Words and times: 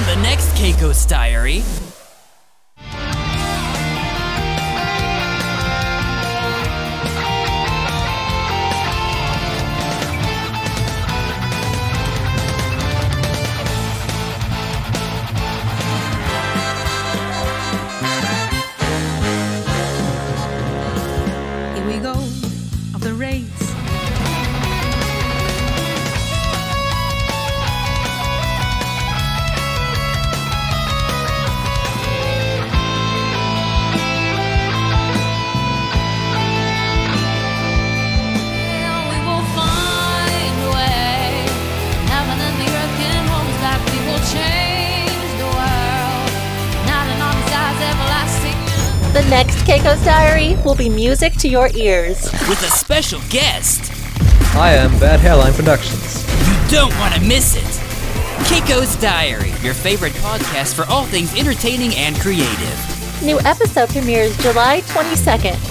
on 0.00 0.06
the 0.06 0.22
next 0.22 0.48
Keiko's 0.54 1.04
Diary. 1.04 1.62
Here 21.74 21.86
we 21.86 21.98
go, 21.98 22.14
The 49.20 49.28
next 49.28 49.58
Keiko's 49.66 50.02
Diary 50.02 50.56
will 50.64 50.74
be 50.74 50.88
music 50.88 51.34
to 51.34 51.48
your 51.48 51.68
ears. 51.74 52.22
with 52.48 52.62
a 52.62 52.70
special 52.70 53.20
guest. 53.28 53.92
I 54.56 54.72
am 54.72 54.98
Bad 54.98 55.20
Hairline 55.20 55.52
Productions. 55.52 56.24
You 56.48 56.54
don't 56.70 56.98
want 56.98 57.12
to 57.12 57.20
miss 57.20 57.54
it. 57.54 57.62
Keiko's 58.46 58.96
Diary, 58.96 59.52
your 59.62 59.74
favorite 59.74 60.14
podcast 60.14 60.74
for 60.74 60.90
all 60.90 61.04
things 61.04 61.38
entertaining 61.38 61.94
and 61.96 62.16
creative. 62.18 63.22
New 63.22 63.38
episode 63.40 63.90
premieres 63.90 64.34
July 64.38 64.80
22nd. 64.86 65.69